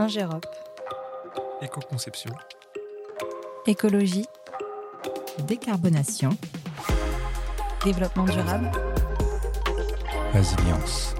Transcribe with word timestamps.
Ingérop. 0.00 0.46
Éco-conception. 1.60 2.30
Écologie. 3.66 4.26
Décarbonation. 5.48 6.30
Développement 7.84 8.24
durable. 8.24 8.70
Résilience. 10.32 11.16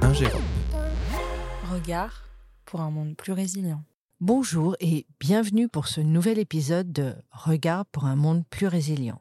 Ingérop. 0.00 0.40
Regard 1.70 2.24
pour 2.64 2.80
un 2.80 2.90
monde 2.90 3.16
plus 3.18 3.32
résilient. 3.32 3.84
Bonjour 4.20 4.74
et 4.80 5.06
bienvenue 5.20 5.68
pour 5.68 5.88
ce 5.88 6.00
nouvel 6.00 6.38
épisode 6.38 6.90
de 6.90 7.14
Regard 7.30 7.84
pour 7.84 8.06
un 8.06 8.16
monde 8.16 8.44
plus 8.48 8.66
résilient. 8.66 9.20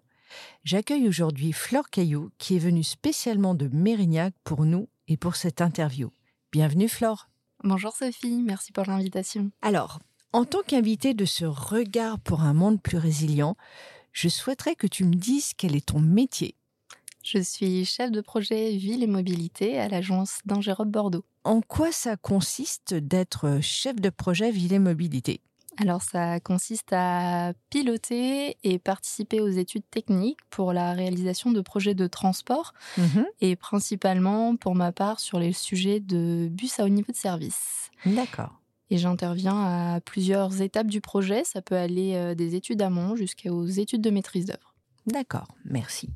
J'accueille 0.64 1.10
aujourd'hui 1.10 1.52
Flore 1.52 1.90
Caillou 1.90 2.30
qui 2.38 2.56
est 2.56 2.60
venue 2.60 2.86
spécialement 2.86 3.56
de 3.56 3.68
Mérignac 3.68 4.34
pour 4.46 4.64
nous 4.64 4.88
et 5.10 5.18
pour 5.18 5.36
cette 5.36 5.60
interview. 5.60 6.14
Bienvenue 6.54 6.88
Flore. 6.88 7.28
Bonjour 7.64 7.96
Sophie, 7.96 8.44
merci 8.44 8.72
pour 8.72 8.86
l'invitation. 8.86 9.50
Alors, 9.64 10.00
en 10.32 10.46
tant 10.46 10.62
qu'invitée 10.62 11.16
de 11.16 11.26
ce 11.26 11.44
Regard 11.44 12.20
pour 12.20 12.42
un 12.42 12.54
monde 12.54 12.80
plus 12.80 12.98
résilient, 12.98 13.58
je 14.14 14.30
souhaiterais 14.30 14.76
que 14.76 14.86
tu 14.86 15.06
me 15.06 15.16
dises 15.16 15.54
quel 15.58 15.76
est 15.76 15.88
ton 15.88 16.00
métier. 16.00 16.56
Je 17.24 17.40
suis 17.40 17.84
chef 17.84 18.12
de 18.12 18.22
projet 18.22 18.78
ville 18.78 19.04
et 19.04 19.08
mobilité 19.08 19.80
à 19.80 19.90
l'agence 19.90 20.40
d'Ingérop 20.46 20.88
Bordeaux. 20.88 21.26
En 21.44 21.62
quoi 21.62 21.92
ça 21.92 22.16
consiste 22.16 22.94
d'être 22.94 23.58
chef 23.62 23.96
de 23.96 24.12
projet 24.12 24.52
ville 24.52 24.74
et 24.74 24.80
mobilité? 24.80 25.42
Alors 25.80 26.02
ça 26.02 26.40
consiste 26.40 26.92
à 26.92 27.54
piloter 27.70 28.58
et 28.64 28.80
participer 28.80 29.42
aux 29.42 29.48
études 29.50 29.88
techniques 29.92 30.40
pour 30.50 30.74
la 30.74 30.94
réalisation 30.94 31.52
de 31.52 31.62
projets 31.62 31.94
de 31.94 32.08
transport 32.08 32.74
Mhm. 32.98 33.26
et 33.42 33.56
principalement 33.56 34.56
pour 34.56 34.74
ma 34.76 34.92
part 34.92 35.20
sur 35.20 35.40
les 35.40 35.54
sujets 35.54 36.00
de 36.00 36.48
bus 36.50 36.80
à 36.80 36.86
haut 36.86 36.90
niveau 36.90 37.12
de 37.12 37.18
service. 37.18 37.90
D'accord. 38.06 38.60
Et 38.90 38.98
j'interviens 38.98 39.96
à 39.96 40.02
plusieurs 40.02 40.62
étapes 40.62 40.88
du 40.88 41.02
projet. 41.02 41.44
Ça 41.44 41.62
peut 41.62 41.76
aller 41.76 42.14
euh, 42.16 42.36
des 42.36 42.56
études 42.56 42.82
amont 42.82 43.16
jusqu'aux 43.16 43.66
études 43.66 44.02
de 44.02 44.10
maîtrise 44.10 44.46
d'œuvre. 44.46 44.74
D'accord, 45.06 45.48
merci. 45.66 46.10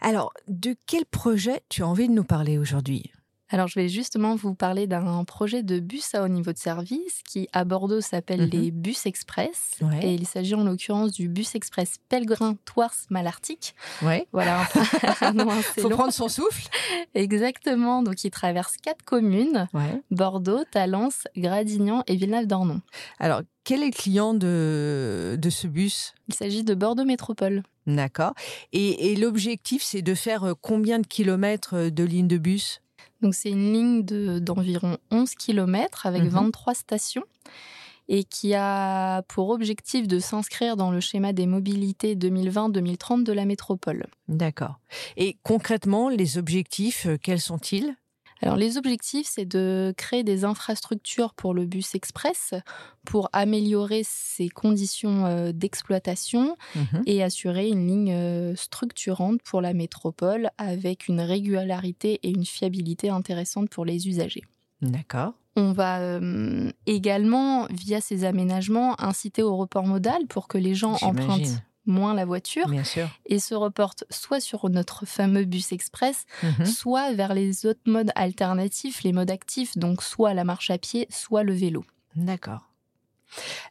Alors, 0.00 0.32
de 0.48 0.74
quel 0.86 1.04
projet 1.06 1.62
tu 1.68 1.82
as 1.82 1.86
envie 1.86 2.08
de 2.08 2.12
nous 2.12 2.24
parler 2.24 2.58
aujourd'hui? 2.58 3.12
Alors, 3.52 3.68
je 3.68 3.78
vais 3.78 3.88
justement 3.88 4.34
vous 4.34 4.54
parler 4.54 4.86
d'un 4.86 5.22
projet 5.24 5.62
de 5.62 5.78
bus 5.78 6.14
à 6.14 6.22
haut 6.24 6.28
niveau 6.28 6.52
de 6.52 6.58
service 6.58 7.20
qui, 7.28 7.48
à 7.52 7.64
Bordeaux, 7.64 8.00
s'appelle 8.00 8.42
Mhm. 8.44 8.50
les 8.50 8.70
Bus 8.70 9.06
Express. 9.06 9.74
Ouais. 9.82 10.00
Et 10.06 10.14
il 10.14 10.26
s'agit 10.26 10.54
en 10.54 10.64
l'occurrence 10.64 11.12
du 11.12 11.28
Bus 11.28 11.54
Express 11.54 11.96
Pellegrin 12.08 12.56
Tours 12.64 12.90
Malartic. 13.10 13.74
Ouais. 14.02 14.26
Voilà, 14.32 14.62
un, 15.20 15.38
assez 15.48 15.80
Faut 15.82 15.88
long. 15.90 15.96
prendre 15.96 16.12
son 16.12 16.28
souffle. 16.28 16.66
Exactement. 17.14 18.02
Donc, 18.02 18.24
il 18.24 18.30
traverse 18.30 18.76
quatre 18.82 19.04
communes 19.04 19.68
Ouais. 19.74 20.00
Bordeaux, 20.10 20.64
Talence, 20.70 21.28
Gradignan 21.36 22.02
et 22.06 22.16
Villeneuve-d'Ornon. 22.16 22.80
Alors, 23.18 23.42
quel 23.64 23.82
est 23.82 23.86
le 23.86 23.92
client 23.92 24.34
de, 24.34 25.36
de 25.40 25.50
ce 25.50 25.66
bus? 25.66 26.14
Il 26.28 26.34
s'agit 26.34 26.64
de 26.64 26.74
Bordeaux 26.74 27.04
Métropole. 27.04 27.62
D'accord. 27.86 28.32
Et, 28.72 29.12
et 29.12 29.16
l'objectif, 29.16 29.82
c'est 29.82 30.02
de 30.02 30.14
faire 30.14 30.44
euh, 30.44 30.54
combien 30.60 30.98
de 31.00 31.06
kilomètres 31.06 31.74
euh, 31.74 31.90
de 31.90 32.04
ligne 32.04 32.28
de 32.28 32.38
bus? 32.38 32.80
Donc 33.22 33.34
c'est 33.34 33.50
une 33.50 33.72
ligne 33.72 34.04
de- 34.04 34.38
d'environ 34.38 34.98
11 35.10 35.34
km 35.34 36.06
avec 36.06 36.22
Mhm. 36.22 36.28
23 36.28 36.74
stations 36.74 37.24
et 38.08 38.24
qui 38.24 38.52
a 38.54 39.22
pour 39.28 39.50
objectif 39.50 40.08
de 40.08 40.18
s'inscrire 40.18 40.76
dans 40.76 40.90
le 40.90 40.98
schéma 41.00 41.32
des 41.32 41.46
mobilités 41.46 42.16
2020-2030 42.16 43.22
de 43.24 43.32
la 43.32 43.44
métropole. 43.44 44.06
D'accord. 44.28 44.80
Et 45.16 45.36
concrètement, 45.44 46.08
les 46.08 46.36
objectifs, 46.36 47.06
euh, 47.06 47.16
quels 47.22 47.40
sont-ils? 47.40 47.94
Alors 48.42 48.56
les 48.56 48.76
objectifs, 48.76 49.28
c'est 49.30 49.44
de 49.44 49.94
créer 49.96 50.24
des 50.24 50.44
infrastructures 50.44 51.32
pour 51.32 51.54
le 51.54 51.64
bus 51.64 51.94
express 51.94 52.54
pour 53.04 53.28
améliorer 53.32 54.02
ses 54.04 54.48
conditions 54.48 55.26
euh, 55.26 55.52
d'exploitation 55.52 56.56
Mhm. 56.74 57.02
et 57.06 57.22
assurer 57.22 57.68
une 57.68 57.86
ligne 57.86 58.12
euh, 58.12 58.56
structurante 58.56 59.40
pour 59.42 59.60
la 59.60 59.72
métropole 59.74 60.50
avec 60.58 61.08
une 61.08 61.20
régularité 61.20 62.18
et 62.22 62.30
une 62.30 62.44
fiabilité 62.44 63.10
intéressante 63.10 63.68
pour 63.70 63.84
les 63.84 64.08
usagers. 64.08 64.42
D'accord. 64.80 65.34
On 65.54 65.72
va 65.72 66.00
euh, 66.00 66.70
également, 66.86 67.66
via 67.70 68.00
ces 68.00 68.24
aménagements, 68.24 69.00
inciter 69.00 69.42
au 69.42 69.56
report 69.56 69.86
modal 69.86 70.26
pour 70.28 70.48
que 70.48 70.58
les 70.58 70.74
gens 70.74 70.96
empruntent. 71.02 71.62
Moins 71.86 72.14
la 72.14 72.24
voiture 72.24 72.68
Bien 72.68 72.84
sûr. 72.84 73.08
et 73.26 73.38
se 73.38 73.54
reportent 73.54 74.04
soit 74.10 74.40
sur 74.40 74.68
notre 74.70 75.04
fameux 75.06 75.44
bus 75.44 75.72
express, 75.72 76.26
Mhm. 76.42 76.66
soit 76.66 77.12
vers 77.12 77.34
les 77.34 77.66
autres 77.66 77.80
modes 77.86 78.10
alternatifs, 78.14 79.02
les 79.02 79.12
modes 79.12 79.30
actifs, 79.30 79.76
donc 79.76 80.02
soit 80.02 80.34
la 80.34 80.44
marche 80.44 80.70
à 80.70 80.78
pied, 80.78 81.06
soit 81.10 81.42
le 81.42 81.52
vélo. 81.54 81.84
D'accord. 82.16 82.68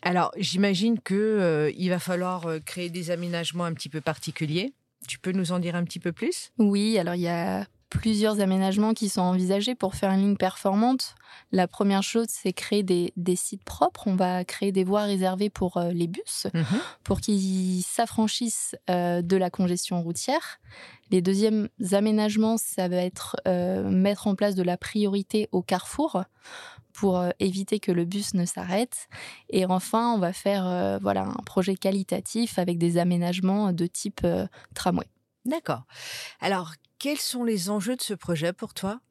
Alors, 0.01 0.31
j'imagine 0.37 0.99
que 0.99 1.13
euh, 1.13 1.71
il 1.77 1.89
va 1.89 1.99
falloir 1.99 2.47
euh, 2.47 2.59
créer 2.59 2.89
des 2.89 3.11
aménagements 3.11 3.65
un 3.65 3.73
petit 3.73 3.89
peu 3.89 4.01
particuliers. 4.01 4.73
Tu 5.07 5.19
peux 5.19 5.31
nous 5.31 5.51
en 5.51 5.59
dire 5.59 5.75
un 5.75 5.83
petit 5.83 5.99
peu 5.99 6.11
plus? 6.11 6.51
Oui, 6.57 6.97
alors 6.97 7.15
il 7.15 7.21
y 7.21 7.27
a 7.27 7.65
plusieurs 7.91 8.39
aménagements 8.39 8.93
qui 8.93 9.09
sont 9.09 9.21
envisagés 9.21 9.75
pour 9.75 9.95
faire 9.95 10.11
une 10.11 10.21
ligne 10.21 10.37
performante. 10.37 11.13
La 11.51 11.67
première 11.67 12.01
chose, 12.01 12.27
c'est 12.29 12.53
créer 12.53 12.83
des, 12.83 13.11
des 13.17 13.35
sites 13.35 13.65
propres. 13.65 14.07
On 14.07 14.15
va 14.15 14.45
créer 14.45 14.71
des 14.71 14.85
voies 14.85 15.03
réservées 15.03 15.49
pour 15.49 15.75
euh, 15.75 15.91
les 15.91 16.07
bus. 16.07 16.47
Mhm. 16.53 16.63
pour 17.03 17.19
qu'ils 17.19 17.83
s'affranchissent 17.83 18.75
euh, 18.89 19.21
de 19.21 19.35
la 19.35 19.49
congestion 19.49 20.01
routière. 20.01 20.59
Les 21.11 21.21
deuxièmes 21.21 21.67
aménagements, 21.91 22.57
ça 22.57 22.87
va 22.87 22.97
être 22.97 23.35
euh, 23.45 23.89
mettre 23.89 24.27
en 24.27 24.35
place 24.35 24.55
de 24.55 24.63
la 24.63 24.77
priorité 24.77 25.49
au 25.51 25.61
carrefour 25.61 26.23
pour 26.93 27.23
éviter 27.39 27.79
que 27.79 27.91
le 27.91 28.05
bus 28.05 28.33
ne 28.33 28.45
s'arrête. 28.45 29.07
Et 29.49 29.65
enfin, 29.65 30.13
on 30.13 30.19
va 30.19 30.33
faire 30.33 30.99
voilà 31.01 31.23
un 31.23 31.43
projet 31.45 31.75
qualitatif 31.75 32.59
avec 32.59 32.77
des 32.77 32.97
aménagements 32.97 33.71
de 33.71 33.87
type 33.87 34.27
tramway. 34.75 35.07
D'accord. 35.45 35.85
Alors, 36.41 36.73
quels 36.99 37.19
sont 37.19 37.43
les 37.43 37.69
enjeux 37.69 37.95
de 37.97 38.01
ce 38.01 38.13
projet 38.15 38.53
pour 38.53 38.73
toi? 38.73 39.01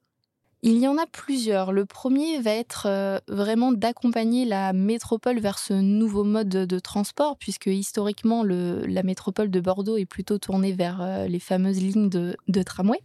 Il 0.63 0.77
y 0.79 0.87
en 0.87 0.99
a 0.99 1.07
plusieurs. 1.07 1.73
Le 1.73 1.87
premier 1.87 2.39
va 2.41 2.51
être 2.51 2.85
euh, 2.87 3.19
vraiment 3.29 3.73
d'accompagner 3.73 4.45
la 4.45 4.75
métropole 4.75 5.39
vers 5.41 5.59
ce 5.59 5.73
nouveau 5.73 6.23
mode 6.23 6.49
de, 6.51 6.79
transport, 6.79 7.39
puisque 7.39 7.67
historiquement, 7.67 8.43
le- 8.43 8.85
la 8.87 9.03
métropole 9.03 9.51
de 9.51 9.59
Bordeaux 9.61 9.97
est 9.97 10.05
plutôt 10.05 10.37
tournée 10.37 10.73
vers 10.73 11.01
euh, 11.01 11.27
les 11.29 11.39
fameuses 11.41 11.81
lignes 11.81 12.11
de, 12.11 12.37
de 12.49 12.63
tramway. 12.63 12.99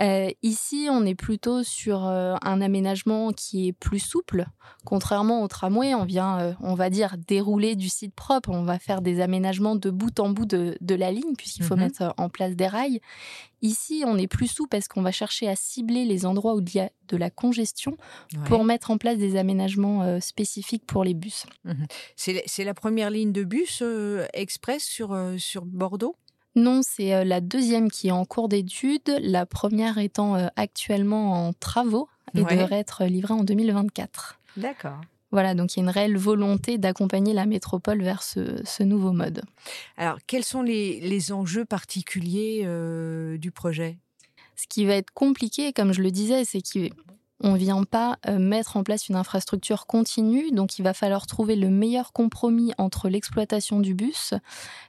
Euh, 0.00 0.30
ici, 0.42 0.88
on 0.90 1.06
est 1.06 1.14
plutôt 1.14 1.62
sur 1.62 2.02
un 2.04 2.60
aménagement 2.60 3.30
qui 3.32 3.68
est 3.68 3.72
plus 3.72 4.00
souple. 4.00 4.46
Contrairement 4.84 5.42
au 5.44 5.48
tramway, 5.48 5.94
on 5.94 6.04
vient, 6.04 6.56
on 6.60 6.74
va 6.74 6.90
dire, 6.90 7.14
dérouler 7.28 7.76
du 7.76 7.88
site 7.88 8.14
propre. 8.14 8.50
On 8.50 8.64
va 8.64 8.80
faire 8.80 9.02
des 9.02 9.20
aménagements 9.20 9.76
de 9.76 9.90
bout 9.90 10.18
en 10.18 10.30
bout 10.30 10.46
de, 10.46 10.76
de 10.80 10.94
la 10.96 11.12
ligne, 11.12 11.34
puisqu'il 11.38 11.62
faut 11.64 11.76
Mhm. 11.76 11.80
mettre 11.82 12.14
en 12.16 12.28
place 12.28 12.56
des 12.56 12.66
rails. 12.66 13.00
Ici, 13.62 14.02
on 14.06 14.18
est 14.18 14.26
plus 14.26 14.48
souple 14.48 14.70
parce 14.70 14.88
qu'on 14.88 15.02
va 15.02 15.12
chercher 15.12 15.48
à 15.48 15.54
cibler 15.56 16.04
les 16.04 16.26
endroits 16.26 16.54
où 16.56 16.60
il 16.60 16.74
y 16.74 16.80
a 16.80 16.90
de 17.08 17.16
la 17.16 17.30
congestion 17.30 17.96
Ouais. 18.34 18.40
pour 18.46 18.64
mettre 18.64 18.90
en 18.90 18.98
place 18.98 19.18
des 19.18 19.36
aménagements 19.36 20.02
euh, 20.02 20.18
spécifiques 20.20 20.84
pour 20.84 21.04
les 21.04 21.14
bus. 21.14 21.46
C'est 22.16 22.32
la- 22.32 22.40
c'est 22.46 22.64
la 22.64 22.74
première 22.74 23.10
ligne 23.10 23.32
de 23.32 23.44
bus 23.44 23.78
euh, 23.82 24.26
express 24.34 24.82
sur, 24.82 25.12
euh, 25.12 25.38
sur 25.38 25.64
Bordeaux? 25.64 26.16
Non, 26.56 26.80
c'est 26.82 27.24
la 27.24 27.40
deuxième 27.40 27.90
qui 27.90 28.08
est 28.08 28.12
en 28.12 28.24
cours 28.26 28.48
d'étude, 28.48 29.16
la 29.22 29.46
première 29.46 29.96
étant 29.98 30.34
actuellement 30.56 31.46
en 31.46 31.52
travaux 31.54 32.08
et 32.34 32.42
Ouais. 32.42 32.56
devrait 32.56 32.78
être 32.80 33.04
livrée 33.04 33.32
en 33.34 33.44
2024. 33.44 34.38
D'accord. 34.58 35.00
Voilà, 35.32 35.54
donc 35.54 35.74
il 35.74 35.78
y 35.78 35.80
a 35.80 35.84
une 35.84 35.90
réelle 35.90 36.18
volonté 36.18 36.76
d'accompagner 36.76 37.32
la 37.32 37.46
métropole 37.46 38.02
vers 38.02 38.22
ce, 38.22 38.60
ce 38.64 38.82
nouveau 38.82 39.12
mode. 39.12 39.42
Alors, 39.96 40.18
quels 40.26 40.44
sont 40.44 40.62
les, 40.62 41.00
les 41.00 41.32
enjeux 41.32 41.64
particuliers 41.64 42.62
euh, 42.64 43.38
du 43.38 43.50
projet? 43.50 43.98
Ce 44.56 44.66
qui 44.68 44.84
va 44.84 44.94
être 44.94 45.10
compliqué, 45.10 45.72
comme 45.72 45.92
je 45.92 46.02
le 46.02 46.10
disais, 46.10 46.44
c'est 46.44 46.60
qu'on 46.60 47.52
ne 47.52 47.58
vient 47.58 47.82
pas 47.84 48.18
euh, 48.28 48.38
mettre 48.38 48.76
en 48.76 48.84
place 48.84 49.08
une 49.08 49.16
infrastructure 49.16 49.86
continue, 49.86 50.52
donc 50.52 50.78
il 50.78 50.82
va 50.82 50.92
falloir 50.92 51.26
trouver 51.26 51.56
le 51.56 51.70
meilleur 51.70 52.12
compromis 52.12 52.72
entre 52.76 53.08
l'exploitation 53.08 53.80
du 53.80 53.94
bus, 53.94 54.34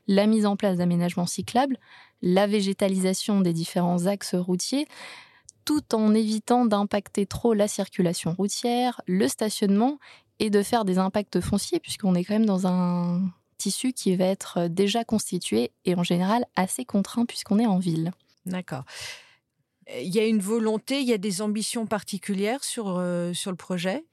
la 0.07 0.27
mise 0.27 0.45
en 0.45 0.57
place 0.57 0.77
d'aménagements 0.77 1.25
cyclables, 1.25 1.77
la 2.21 2.47
végétalisation 2.47 3.39
des 3.39 3.53
différents 3.53 4.07
axes 4.07 4.35
routiers, 4.35 4.87
tout 5.65 5.95
en 5.95 6.13
évitant 6.13 6.65
d'impacter 6.65 7.25
trop 7.25 7.53
la 7.53 7.67
circulation 7.67 8.33
routière, 8.33 9.01
le 9.07 9.27
stationnement 9.27 9.99
et 10.39 10.49
de 10.49 10.61
faire 10.63 10.85
des 10.85 10.97
impacts 10.97 11.39
fonciers, 11.41 11.79
puisqu'on 11.79 12.15
est 12.15 12.23
quand 12.23 12.33
même 12.33 12.45
dans 12.45 12.67
un 12.67 13.21
tissu 13.57 13.93
qui 13.93 14.15
va 14.15 14.25
être 14.25 14.67
déjà 14.67 15.03
constitué 15.03 15.71
et 15.85 15.95
en 15.95 16.03
général 16.03 16.45
assez 16.55 16.85
contraint 16.85 17.25
puisqu'on 17.25 17.59
est 17.59 17.65
en 17.65 17.79
ville. 17.79 18.11
D'accord. 18.45 18.83
Il 20.01 20.13
y 20.13 20.19
a 20.19 20.25
une 20.25 20.39
volonté, 20.39 21.01
il 21.01 21.07
y 21.07 21.13
a 21.13 21.17
des 21.17 21.41
ambitions 21.41 21.85
particulières 21.85 22.63
sur, 22.63 22.97
euh, 22.97 23.33
sur 23.33 23.51
le 23.51 23.57
projet? 23.57 24.03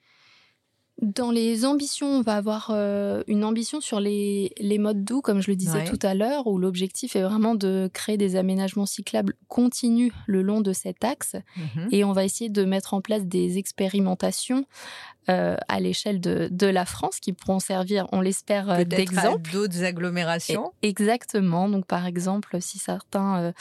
Dans 1.02 1.30
les 1.30 1.64
ambitions, 1.64 2.06
on 2.08 2.20
va 2.22 2.34
avoir 2.36 2.70
euh, 2.70 3.22
une 3.26 3.42
ambition 3.44 3.80
sur 3.80 4.00
les, 4.00 4.52
les 4.58 4.78
modes 4.78 5.04
doux, 5.04 5.20
comme 5.22 5.40
je 5.40 5.50
le 5.50 5.56
disais 5.56 5.78
Ouais. 5.78 5.84
tout 5.84 5.98
à 6.02 6.14
l'heure, 6.14 6.46
où 6.46 6.58
l'objectif 6.58 7.16
est 7.16 7.22
vraiment 7.22 7.54
de 7.54 7.88
créer 7.92 8.16
des 8.18 8.36
aménagements 8.36 8.86
cyclables 8.86 9.34
continus 9.48 10.12
le 10.26 10.42
long 10.42 10.60
de 10.60 10.72
cet 10.72 11.02
axe. 11.04 11.36
Mhm. 11.56 11.88
Et 11.92 12.04
on 12.04 12.12
va 12.12 12.24
essayer 12.24 12.50
de 12.50 12.64
mettre 12.64 12.92
en 12.94 13.00
place 13.00 13.24
des 13.24 13.56
expérimentations 13.58 14.64
euh, 15.28 15.56
à 15.68 15.80
l'échelle 15.80 16.20
de, 16.20 16.48
de 16.50 16.66
la 16.66 16.84
France 16.84 17.20
qui 17.20 17.32
pourront 17.32 17.60
servir, 17.60 18.06
on 18.12 18.20
l'espère, 18.20 18.68
euh, 18.70 18.84
d'exemple. 18.84 19.50
d'autres 19.52 19.84
agglomérations. 19.84 20.72
Et- 20.82 20.88
Exactement. 20.88 21.68
Donc, 21.68 21.86
par 21.86 22.04
exemple, 22.06 22.56
si 22.60 22.78
certains 22.78 23.52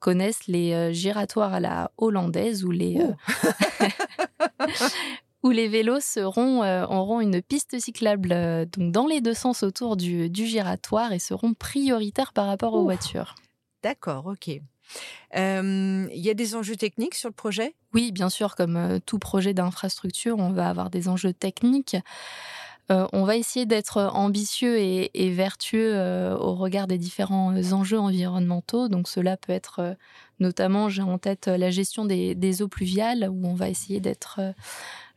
connaissent 0.00 0.46
les 0.48 0.92
giratoires 0.94 1.52
à 1.54 1.60
la 1.60 1.90
hollandaise 1.98 2.64
ou 2.64 2.70
les, 2.70 2.98
Oh. 3.00 3.14
euh, 5.44 5.48
où 5.48 5.50
les 5.50 5.68
vélos 5.68 6.00
seront, 6.00 6.62
euh, 6.62 6.84
auront 6.86 7.20
une 7.20 7.42
piste 7.42 7.78
cyclable 7.78 8.32
euh, 8.32 8.64
donc 8.64 8.92
dans 8.92 9.06
les 9.06 9.20
deux 9.20 9.34
sens 9.34 9.62
autour 9.62 9.96
du, 9.96 10.30
du 10.30 10.46
giratoire 10.46 11.12
et 11.12 11.18
seront 11.18 11.54
prioritaires 11.54 12.32
par 12.32 12.46
rapport 12.46 12.74
aux 12.74 12.82
voitures. 12.82 13.34
D'accord, 13.82 14.26
ok. 14.26 14.50
Euh, 15.36 16.08
Il 16.12 16.20
y 16.20 16.30
a 16.30 16.34
des 16.34 16.54
enjeux 16.54 16.76
techniques 16.76 17.14
sur 17.14 17.28
le 17.28 17.34
projet? 17.34 17.74
Oui, 17.94 18.12
bien 18.12 18.28
sûr, 18.28 18.54
comme 18.54 18.76
euh, 18.76 18.98
tout 19.04 19.18
projet 19.18 19.54
d'infrastructure, 19.54 20.38
on 20.38 20.50
va 20.50 20.68
avoir 20.68 20.90
des 20.90 21.08
enjeux 21.08 21.32
techniques. 21.32 21.96
Euh, 22.90 23.06
on 23.12 23.24
va 23.24 23.36
essayer 23.36 23.66
d'être 23.66 23.98
ambitieux 24.14 24.78
et, 24.78 25.10
et 25.12 25.30
vertueux 25.30 25.94
euh, 25.94 26.36
au 26.36 26.54
regard 26.54 26.86
des 26.86 26.96
différents 26.96 27.54
euh, 27.54 27.72
enjeux 27.72 27.98
environnementaux. 27.98 28.88
Donc 28.88 29.08
cela 29.08 29.36
peut 29.36 29.52
être 29.52 29.80
euh, 29.80 29.94
notamment, 30.40 30.88
j'ai 30.88 31.02
en 31.02 31.18
tête 31.18 31.48
euh, 31.48 31.58
la 31.58 31.70
gestion 31.70 32.06
des, 32.06 32.34
des 32.34 32.62
eaux 32.62 32.68
pluviales, 32.68 33.28
où 33.30 33.46
on 33.46 33.54
va 33.54 33.68
essayer 33.68 34.00
d'être 34.00 34.36
euh, 34.38 34.52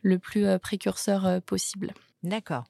le 0.02 0.20
plus 0.20 0.46
euh, 0.46 0.58
précurseur 0.58 1.26
euh, 1.26 1.40
possible. 1.40 1.94
D'accord. 2.24 2.66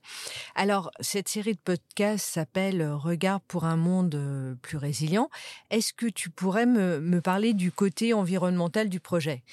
Alors, 0.56 0.92
cette 1.02 1.28
série 1.28 1.56
de 1.56 1.60
podcasts 1.60 2.26
s'appelle 2.26 2.90
Regard 2.90 3.42
pour 3.42 3.66
un 3.66 3.76
monde 3.76 4.16
euh, 4.16 4.56
plus 4.62 4.78
résilient. 4.78 5.30
Est-ce 5.72 5.92
que 5.94 6.06
tu 6.06 6.30
pourrais 6.30 6.66
me, 6.66 7.02
me 7.02 7.20
parler 7.20 7.54
du 7.54 7.72
côté 7.72 8.14
environnemental 8.14 8.88
du 8.88 9.02
projet? 9.02 9.44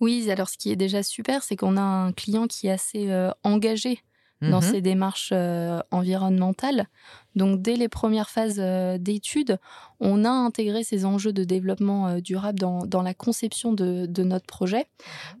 Oui, 0.00 0.30
alors 0.30 0.48
ce 0.48 0.56
qui 0.58 0.70
est 0.70 0.76
déjà 0.76 1.02
super, 1.02 1.42
c'est 1.42 1.56
qu'on 1.56 1.76
a 1.76 1.82
un 1.82 2.12
client 2.12 2.46
qui 2.46 2.68
est 2.68 2.70
assez 2.70 3.10
euh, 3.10 3.32
engagé 3.42 4.00
dans 4.40 4.60
Mhm. 4.60 4.62
ces 4.62 4.80
démarches 4.80 5.30
euh, 5.32 5.80
environnementales. 5.90 6.86
Donc, 7.34 7.60
dès 7.62 7.76
les 7.76 7.88
premières 7.88 8.30
phases 8.30 8.58
euh, 8.60 8.98
d'études, 8.98 9.58
on 10.00 10.24
a 10.24 10.30
intégré 10.30 10.84
ces 10.84 11.04
enjeux 11.04 11.32
de 11.32 11.44
développement 11.44 12.08
euh, 12.08 12.20
durable 12.20 12.58
dans, 12.58 12.86
dans 12.86 13.02
la 13.02 13.14
conception 13.14 13.72
de, 13.72 14.06
de 14.06 14.22
notre 14.22 14.46
projet 14.46 14.86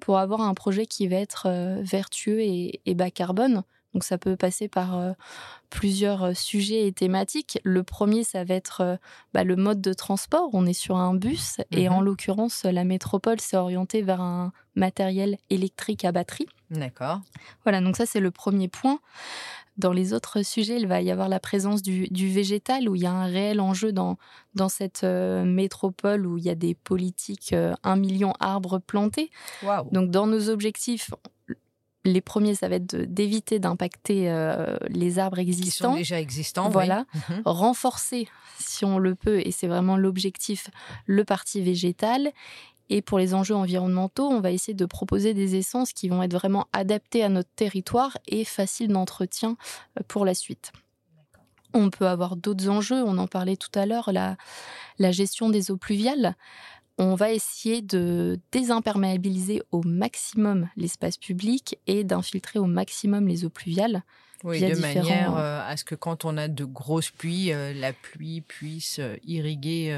pour 0.00 0.18
avoir 0.18 0.40
un 0.42 0.54
projet 0.54 0.86
qui 0.86 1.08
va 1.08 1.16
être 1.16 1.46
euh, 1.46 1.78
vertueux 1.82 2.40
et, 2.40 2.80
et 2.86 2.94
bas 2.94 3.10
carbone. 3.10 3.62
Donc, 3.98 4.04
ça 4.04 4.16
peut 4.16 4.36
passer 4.36 4.68
par 4.68 4.96
euh, 4.96 5.10
plusieurs 5.70 6.22
euh, 6.22 6.32
sujets 6.32 6.86
et 6.86 6.92
thématiques. 6.92 7.58
Le 7.64 7.82
premier, 7.82 8.22
ça 8.22 8.44
va 8.44 8.54
être 8.54 8.80
euh, 8.80 8.96
bah, 9.34 9.42
le 9.42 9.56
mode 9.56 9.80
de 9.80 9.92
transport. 9.92 10.50
On 10.52 10.66
est 10.66 10.72
sur 10.72 10.96
un 10.98 11.14
bus 11.14 11.56
et 11.72 11.88
Mhm. 11.88 11.94
en 11.96 12.00
l'occurrence, 12.00 12.62
la 12.62 12.84
métropole 12.84 13.40
s'est 13.40 13.56
orientée 13.56 14.02
vers 14.02 14.20
un 14.20 14.52
matériel 14.76 15.36
électrique 15.50 16.04
à 16.04 16.12
batterie. 16.12 16.46
D'accord. 16.70 17.22
Voilà, 17.64 17.80
donc 17.80 17.96
ça 17.96 18.06
c'est 18.06 18.20
le 18.20 18.30
premier 18.30 18.68
point. 18.68 19.00
Dans 19.78 19.92
les 19.92 20.12
autres 20.12 20.42
sujets, 20.44 20.76
il 20.76 20.86
va 20.86 21.02
y 21.02 21.10
avoir 21.10 21.28
la 21.28 21.40
présence 21.40 21.82
du, 21.82 22.06
du 22.12 22.28
végétal, 22.28 22.88
où 22.88 22.94
il 22.94 23.02
y 23.02 23.06
a 23.06 23.12
un 23.12 23.26
réel 23.26 23.60
enjeu 23.60 23.90
dans, 23.90 24.16
dans 24.54 24.68
cette 24.68 25.02
euh, 25.02 25.44
métropole 25.44 26.24
où 26.24 26.38
il 26.38 26.44
y 26.44 26.50
a 26.50 26.54
des 26.54 26.76
politiques 26.76 27.52
euh, 27.52 27.74
1 27.82 27.96
million 27.96 28.32
arbres 28.38 28.78
plantés. 28.78 29.32
Waouh. 29.64 29.88
Donc 29.90 30.12
dans 30.12 30.28
nos 30.28 30.50
objectifs, 30.50 31.10
les 32.12 32.20
premiers, 32.20 32.54
ça 32.54 32.68
va 32.68 32.76
être 32.76 32.96
d'éviter 32.96 33.58
d'impacter 33.58 34.30
euh, 34.30 34.76
les 34.88 35.18
arbres 35.18 35.36
Qui 35.38 35.44
sont 35.44 35.52
existants 35.58 35.94
déjà 35.94 36.20
existants. 36.20 36.66
oui. 36.66 36.72
Voilà. 36.72 37.04
Mhm. 37.28 37.42
renforcer, 37.44 38.28
si 38.58 38.84
on 38.84 38.98
le 38.98 39.14
peut, 39.14 39.40
et 39.44 39.50
c'est 39.52 39.66
vraiment 39.68 39.96
l'objectif, 39.96 40.70
le 41.06 41.24
parti 41.24 41.60
végétal. 41.60 42.32
Et 42.90 43.02
pour 43.02 43.18
les 43.18 43.34
enjeux 43.34 43.54
environnementaux, 43.54 44.26
on 44.28 44.40
va 44.40 44.50
essayer 44.50 44.72
de 44.74 44.86
proposer 44.86 45.34
des 45.34 45.56
essences 45.56 45.92
qui 45.92 46.08
vont 46.08 46.22
être 46.22 46.32
vraiment 46.32 46.66
adaptées 46.72 47.22
à 47.22 47.28
notre 47.28 47.50
territoire 47.54 48.16
et 48.26 48.44
faciles 48.44 48.88
d'entretien 48.88 49.56
euh, 49.98 50.02
pour 50.08 50.24
la 50.24 50.34
suite. 50.34 50.72
On 51.74 51.90
peut 51.90 52.08
avoir 52.08 52.36
d'autres 52.36 52.70
enjeux, 52.70 53.02
on 53.04 53.18
en 53.18 53.26
parlait 53.26 53.56
tout 53.56 53.70
à 53.78 53.84
l'heure, 53.84 54.10
la, 54.10 54.36
la 54.98 55.12
gestion 55.12 55.50
des 55.50 55.70
eaux 55.70 55.76
pluviales. 55.76 56.34
On 56.98 57.14
va 57.14 57.32
essayer 57.32 57.80
de 57.80 58.40
désimperméabiliser 58.50 59.62
au 59.70 59.82
maximum 59.82 60.68
l'espace 60.76 61.16
public 61.16 61.78
et 61.86 62.04
d'infiltrer 62.04 62.58
au 62.58 62.66
maximum 62.66 63.28
les 63.28 63.44
eaux 63.44 63.50
pluviales. 63.50 64.02
Oui, 64.44 64.60
de 64.60 64.66
différents- 64.66 65.02
manière 65.02 65.36
euh, 65.36 65.60
à 65.66 65.76
ce 65.76 65.84
que 65.84 65.94
quand 65.94 66.24
on 66.24 66.36
a 66.36 66.48
de 66.48 66.64
grosses 66.64 67.10
pluies, 67.10 67.52
euh, 67.52 67.72
la 67.72 67.92
pluie 67.92 68.40
puisse 68.40 68.98
euh, 68.98 69.16
irriguer 69.24 69.96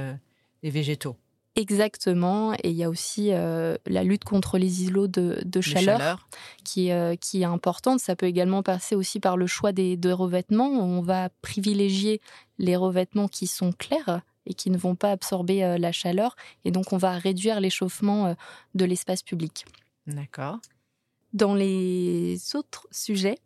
les 0.63 0.71
végétaux. 0.71 1.17
Exactement. 1.57 2.55
Et 2.63 2.71
il 2.71 2.77
y 2.77 2.85
a 2.85 2.89
aussi 2.89 3.33
euh, 3.33 3.77
la 3.87 4.05
lutte 4.05 4.25
contre 4.25 4.57
les 4.57 4.85
îlots 4.85 5.09
de, 5.09 5.61
chaleur. 5.61 6.29
Qui, 6.65 6.89
est, 6.89 6.93
euh, 6.93 7.17
qui 7.17 7.43
est 7.43 7.47
importante. 7.47 8.01
Ça 8.01 8.17
peut 8.17 8.27
également 8.27 8.63
passer 8.63 8.95
aussi 8.95 9.21
par 9.21 9.37
le 9.37 9.47
choix 9.47 9.73
des, 9.73 9.97
de 9.97 10.11
revêtements. 10.11 10.69
On 10.69 11.03
va 11.03 11.29
privilégier 11.43 12.21
les 12.59 12.77
revêtements 12.77 13.29
qui 13.29 13.47
sont 13.47 13.73
clairs 13.73 14.23
et 14.47 14.55
qui 14.55 14.71
ne 14.71 14.79
vont 14.79 14.95
pas 14.95 15.11
absorber 15.11 15.65
euh, 15.65 15.79
la 15.79 15.93
chaleur. 15.93 16.37
Et 16.65 16.71
donc, 16.71 16.93
on 16.93 16.97
va 16.97 17.13
réduire 17.13 17.61
l'échauffement 17.61 18.27
euh, 18.27 18.35
de 18.75 18.85
l'espace 18.85 19.23
public. 19.23 19.65
D'accord. 20.07 20.59
Dans 21.33 21.55
les 21.55 22.39
autres 22.55 22.89
sujets, 22.91 23.39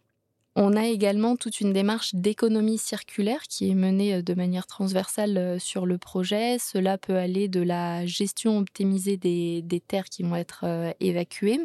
on 0.56 0.76
a 0.76 0.87
également 0.87 1.37
toute 1.37 1.61
une 1.61 1.73
démarche 1.73 2.14
d'économie 2.14 2.79
circulaire 2.79 3.43
qui 3.43 3.69
est 3.70 3.75
menée 3.75 4.14
euh, 4.14 4.23
de 4.23 4.35
manière 4.35 4.67
transversale 4.67 5.61
sur 5.61 5.85
le 5.85 5.99
projet. 5.99 6.58
Cela 6.58 6.96
peut 6.96 7.17
aller 7.17 7.49
de 7.49 7.61
la 7.61 8.06
gestion 8.06 8.58
optimisée 8.58 9.17
des, 9.17 9.62
des 9.62 9.81
terres 9.81 10.08
qui 10.08 10.23
vont 10.23 10.37
être 10.37 10.94
évacuées, 11.00 11.61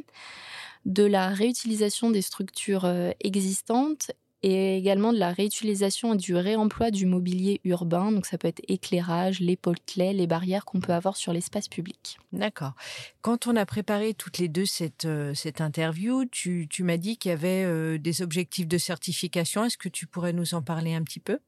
de 0.85 1.03
la 1.03 1.29
réutilisation 1.29 2.09
des 2.09 2.21
structures 2.21 2.91
existantes 3.19 4.11
et 4.43 4.77
également 4.77 5.13
de 5.13 5.19
la 5.19 5.31
réutilisation 5.31 6.13
et 6.13 6.17
du 6.17 6.35
réemploi 6.35 6.91
du 6.91 7.05
mobilier 7.05 7.61
urbain. 7.63 8.11
Donc 8.11 8.25
ça 8.25 8.37
peut 8.37 8.47
être 8.47 8.61
éclairage, 8.67 9.39
les 9.39 9.55
potelets, 9.55 10.13
les 10.13 10.27
barrières 10.27 10.65
qu'on 10.65 10.79
peut 10.79 10.93
avoir 10.93 11.17
sur 11.17 11.33
l'espace 11.33 11.67
public. 11.67 12.19
D'accord. 12.31 12.73
Quand 13.21 13.47
on 13.47 13.55
a 13.55 13.65
préparé 13.65 14.13
toutes 14.13 14.37
les 14.37 14.47
deux 14.47 14.65
cette, 14.65 15.05
euh, 15.05 15.33
cette 15.33 15.61
interview, 15.61 16.25
tu, 16.25 16.67
tu 16.69 16.83
m'as 16.83 16.97
dit 16.97 17.17
qu'il 17.17 17.29
y 17.29 17.33
avait 17.33 17.63
euh, 17.65 17.97
des 17.97 18.21
objectifs 18.21 18.67
de 18.67 18.77
certification. 18.77 19.65
Est-ce 19.65 19.77
que 19.77 19.89
tu 19.89 20.07
pourrais 20.07 20.33
nous 20.33 20.53
en 20.53 20.61
parler 20.61 20.93
un 20.93 21.03
petit 21.03 21.19
peu? 21.19 21.39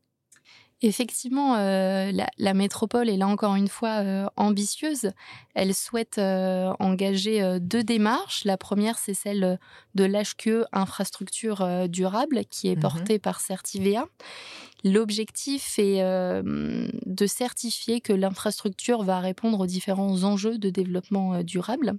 Effectivement, 0.84 1.56
euh, 1.58 2.12
la, 2.12 2.28
la 2.40 2.54
métropole 2.56 3.08
est 3.08 3.18
là 3.18 3.28
encore 3.28 3.56
une 3.56 3.68
fois 3.68 4.00
euh, 4.04 4.26
ambitieuse. 4.36 5.12
Elle 5.54 5.76
souhaite 5.76 6.18
euh, 6.18 6.74
engager 6.80 7.60
deux 7.60 7.84
démarches. 7.84 8.46
La 8.46 8.58
première, 8.58 8.98
c'est 8.98 9.14
celle 9.14 9.60
de 9.94 10.04
l'HQE 10.06 10.66
Infrastructure 10.72 11.88
durable, 11.88 12.46
qui 12.50 12.70
est 12.70 12.76
Mhm. 12.76 12.82
portée 12.82 13.20
par 13.20 13.42
Certivea. 13.42 14.06
L'objectif 14.84 15.78
est 15.78 16.02
de 16.02 17.28
certifier 17.28 18.02
que 18.02 18.14
l'infrastructure 18.14 19.04
va 19.04 19.20
répondre 19.20 19.60
aux 19.60 19.68
différents 19.68 20.24
enjeux 20.24 20.58
de 20.58 20.70
développement 20.72 21.44
durable. 21.44 21.94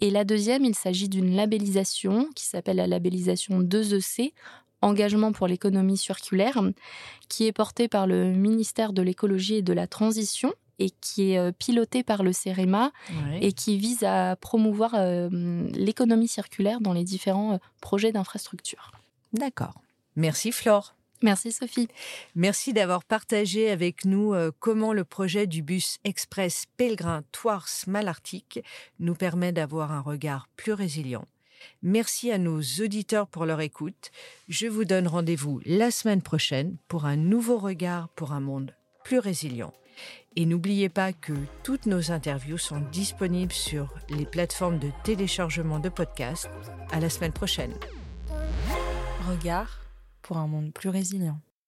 Et 0.00 0.10
la 0.10 0.24
deuxième, 0.24 0.64
il 0.64 0.74
s'agit 0.74 1.08
d'une 1.08 1.36
labellisation 1.36 2.26
qui 2.34 2.46
s'appelle 2.46 2.78
la 2.78 2.86
labellisation 2.86 3.60
2EC, 3.60 4.32
Engagement 4.82 5.32
pour 5.32 5.46
l'économie 5.46 5.96
circulaire, 5.96 6.60
qui 7.28 7.46
est 7.46 7.52
portée 7.52 7.88
par 7.88 8.06
le 8.06 8.32
ministère 8.32 8.92
de 8.92 9.02
l'écologie 9.02 9.56
et 9.56 9.62
de 9.62 9.72
la 9.72 9.86
transition 9.86 10.52
et 10.78 10.90
qui 11.00 11.32
est 11.32 11.38
euh, 11.38 11.52
pilotée 11.52 12.02
par 12.02 12.22
le 12.22 12.32
CEREMA 12.32 12.92
et 13.40 13.52
qui 13.52 13.78
vise 13.78 14.02
à 14.02 14.36
promouvoir 14.36 14.94
euh, 14.94 15.28
l'économie 15.74 16.28
circulaire 16.28 16.80
dans 16.80 16.92
les 16.92 17.04
différents 17.04 17.54
euh, 17.54 17.58
projets 17.80 18.12
d'infrastructure. 18.12 18.90
D'accord. 19.32 19.80
Merci 20.16 20.52
Flore. 20.52 20.94
Merci 21.22 21.52
Sophie. 21.52 21.86
Merci 22.34 22.72
d'avoir 22.72 23.04
partagé 23.04 23.70
avec 23.70 24.04
nous 24.04 24.34
comment 24.58 24.92
le 24.92 25.04
projet 25.04 25.46
du 25.46 25.62
bus 25.62 25.98
express 26.02 26.64
Pèlerin 26.76 27.22
Tours 27.30 27.68
Malartic 27.86 28.60
nous 28.98 29.14
permet 29.14 29.52
d'avoir 29.52 29.92
un 29.92 30.00
regard 30.00 30.48
plus 30.56 30.72
résilient. 30.72 31.24
Merci 31.82 32.30
à 32.30 32.38
nos 32.38 32.60
auditeurs 32.60 33.26
pour 33.26 33.46
leur 33.46 33.60
écoute. 33.60 34.10
Je 34.48 34.66
vous 34.66 34.84
donne 34.84 35.06
rendez-vous 35.06 35.60
la 35.64 35.90
semaine 35.90 36.22
prochaine 36.22 36.76
pour 36.88 37.04
un 37.04 37.16
nouveau 37.16 37.58
regard 37.58 38.08
pour 38.10 38.32
un 38.32 38.40
monde 38.40 38.74
plus 39.04 39.18
résilient. 39.18 39.72
Et 40.36 40.46
n'oubliez 40.46 40.88
pas 40.88 41.12
que 41.12 41.34
toutes 41.62 41.86
nos 41.86 42.10
interviews 42.10 42.58
sont 42.58 42.80
disponibles 42.92 43.52
sur 43.52 43.94
les 44.08 44.24
plateformes 44.24 44.78
de 44.78 44.90
téléchargement 45.04 45.78
de 45.78 45.88
podcasts. 45.88 46.48
À 46.90 47.00
la 47.00 47.10
semaine 47.10 47.32
prochaine. 47.32 47.74
Regard 49.28 49.80
pour 50.22 50.38
un 50.38 50.46
monde 50.46 50.72
plus 50.72 50.88
résilient. 50.88 51.38